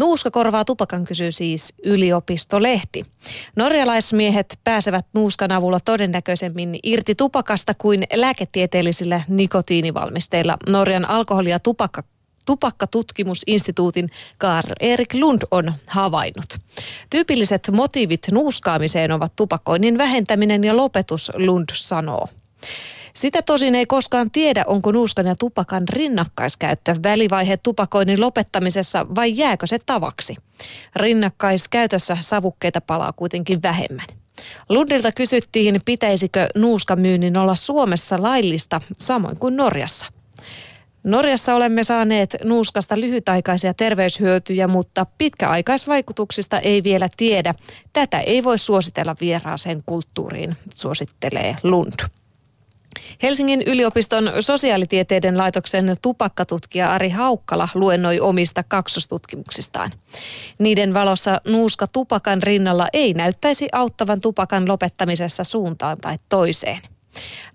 [0.00, 3.06] Nuuska korvaa tupakan, kysyy siis yliopistolehti.
[3.56, 10.56] Norjalaismiehet pääsevät nuuskan avulla todennäköisemmin irti tupakasta kuin lääketieteellisillä nikotiinivalmisteilla.
[10.68, 12.02] Norjan alkoholi- ja tupakka
[12.46, 14.08] tupakkatutkimusinstituutin
[14.38, 16.58] Karl Erik Lund on havainnut.
[17.10, 22.28] Tyypilliset motiivit nuuskaamiseen ovat tupakoinnin vähentäminen ja lopetus, Lund sanoo.
[23.14, 29.66] Sitä tosin ei koskaan tiedä, onko nuuskan ja tupakan rinnakkaiskäyttö välivaihe tupakoinnin lopettamisessa vai jääkö
[29.66, 30.36] se tavaksi.
[30.96, 34.06] Rinnakkaiskäytössä savukkeita palaa kuitenkin vähemmän.
[34.68, 40.06] Lundilta kysyttiin, pitäisikö nuuskamyynnin olla Suomessa laillista, samoin kuin Norjassa.
[41.04, 47.54] Norjassa olemme saaneet nuuskasta lyhytaikaisia terveyshyötyjä, mutta pitkäaikaisvaikutuksista ei vielä tiedä.
[47.92, 51.92] Tätä ei voi suositella vieraaseen kulttuuriin, suosittelee Lund.
[53.22, 59.92] Helsingin yliopiston sosiaalitieteiden laitoksen tupakkatutkija Ari Haukkala luennoi omista kaksostutkimuksistaan.
[60.58, 66.80] Niiden valossa nuuska tupakan rinnalla ei näyttäisi auttavan tupakan lopettamisessa suuntaan tai toiseen.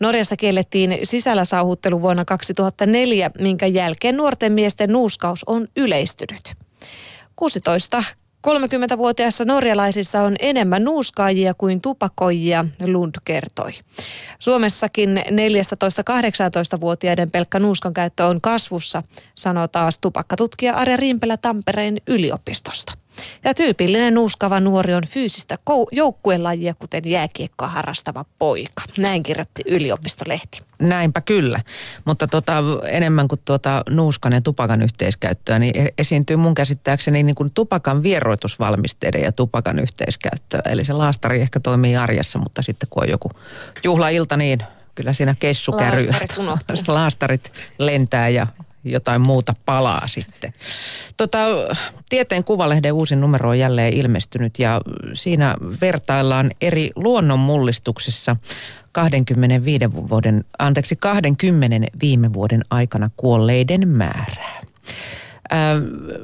[0.00, 6.54] Norjassa kiellettiin sisällä sauhuttelu vuonna 2004, minkä jälkeen nuorten miesten nuuskaus on yleistynyt.
[7.36, 8.04] 16
[8.44, 13.72] 30-vuotiaissa norjalaisissa on enemmän nuuskaajia kuin tupakoijia, Lund kertoi.
[14.38, 19.02] Suomessakin 14-18-vuotiaiden pelkkä nuuskan käyttö on kasvussa,
[19.34, 23.03] sanoo taas tupakkatutkija Arja Rimpelä Tampereen yliopistosta.
[23.44, 25.58] Ja tyypillinen nuuskava nuori on fyysistä
[25.92, 28.82] joukkuelajia, kuten jääkiekkoa harrastava poika.
[28.98, 30.62] Näin kirjoitti yliopistolehti.
[30.78, 31.60] Näinpä kyllä,
[32.04, 32.52] mutta tota,
[32.86, 38.02] enemmän kuin tuota nuuskan ja tupakan yhteiskäyttöä, niin e- esiintyy mun käsittääkseni niin kuin tupakan
[38.02, 40.62] vieroitusvalmisteiden ja tupakan yhteiskäyttöä.
[40.64, 43.30] Eli se laastari ehkä toimii arjessa, mutta sitten kun on joku
[43.84, 44.58] juhlailta, niin
[44.94, 46.08] kyllä siinä kessu käryy.
[46.36, 48.46] Laastarit, Laastarit lentää ja
[48.84, 50.52] jotain muuta palaa sitten.
[51.16, 51.38] Tota,
[52.08, 54.80] Tieteen Kuvalehden uusi numero on jälleen ilmestynyt ja
[55.14, 58.36] siinä vertaillaan eri luonnonmullistuksissa
[58.92, 64.63] 25 vuoden, anteeksi 20 viime vuoden aikana kuolleiden määrää.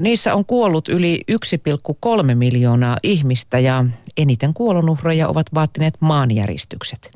[0.00, 3.84] Niissä on kuollut yli 1,3 miljoonaa ihmistä ja
[4.16, 7.10] eniten kuolonuhreja ovat vaatineet maanjäristykset.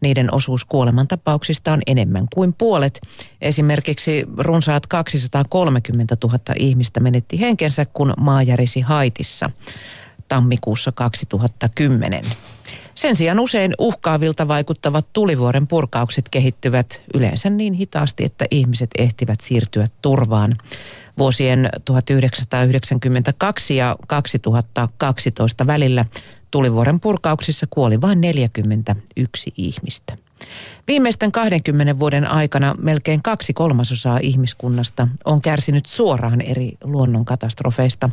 [0.00, 3.00] Niiden osuus kuolemantapauksista on enemmän kuin puolet.
[3.40, 9.50] Esimerkiksi runsaat 230 000 ihmistä menetti henkensä, kun maa järisi Haitissa
[10.28, 12.24] tammikuussa 2010.
[13.00, 19.84] Sen sijaan usein uhkaavilta vaikuttavat tulivuoren purkaukset kehittyvät yleensä niin hitaasti, että ihmiset ehtivät siirtyä
[20.02, 20.56] turvaan.
[21.18, 26.04] Vuosien 1992 ja 2012 välillä
[26.50, 30.16] tulivuoren purkauksissa kuoli vain 41 ihmistä.
[30.88, 38.08] Viimeisten 20 vuoden aikana melkein kaksi kolmasosaa ihmiskunnasta on kärsinyt suoraan eri luonnonkatastrofeista.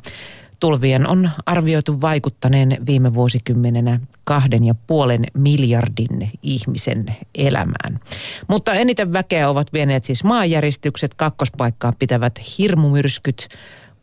[0.60, 8.00] Tulvien on arvioitu vaikuttaneen viime vuosikymmenenä kahden ja puolen miljardin ihmisen elämään.
[8.48, 13.48] Mutta eniten väkeä ovat vieneet siis maanjäristykset, kakkospaikkaa pitävät hirmumyrskyt,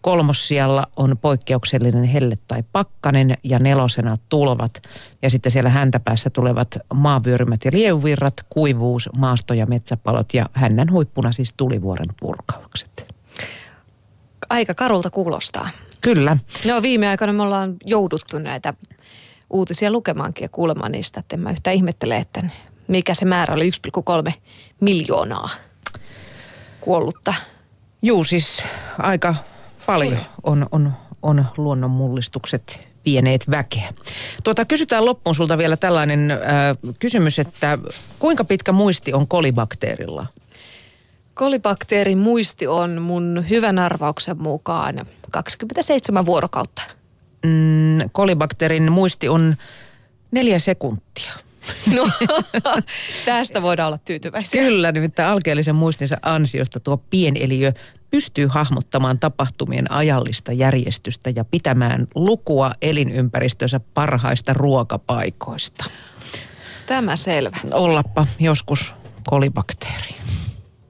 [0.00, 4.82] kolmossijalla on poikkeuksellinen helle tai pakkanen ja nelosena tulvat.
[5.22, 11.32] Ja sitten siellä häntäpäässä tulevat maavyörymät ja lievuvirrat, kuivuus, maasto- ja metsäpalot ja hännän huippuna
[11.32, 13.14] siis tulivuoren purkaukset.
[14.50, 15.70] Aika karulta kuulostaa.
[16.04, 16.36] Kyllä.
[16.64, 18.74] No viime aikoina me ollaan jouduttu näitä
[19.50, 22.42] uutisia lukemaankin ja kuulemaan niistä, että en mä yhtä ihmettele, että
[22.88, 23.70] mikä se määrä oli
[24.28, 24.32] 1,3
[24.80, 25.48] miljoonaa
[26.80, 27.34] kuollutta.
[28.02, 28.62] Juu, siis
[28.98, 29.34] aika
[29.86, 33.92] paljon on, on, on luonnonmullistukset vieneet väkeä.
[34.44, 36.38] Tuota, kysytään loppuun sulta vielä tällainen äh,
[36.98, 37.78] kysymys, että
[38.18, 40.26] kuinka pitkä muisti on kolibakteerilla?
[41.34, 46.82] Kolibakteerin muisti on mun hyvän arvauksen mukaan 27 vuorokautta.
[47.44, 49.56] Mm, kolibakteerin muisti on
[50.30, 51.32] neljä sekuntia.
[51.94, 52.08] No,
[53.24, 54.62] tästä voidaan olla tyytyväisiä.
[54.62, 57.72] Kyllä, nimittäin alkeellisen muistinsa ansiosta tuo pieneliö
[58.10, 65.84] pystyy hahmottamaan tapahtumien ajallista järjestystä ja pitämään lukua elinympäristönsä parhaista ruokapaikoista.
[66.86, 67.56] Tämä selvä.
[67.72, 68.94] Ollappa joskus
[69.26, 70.13] kolibakteeri.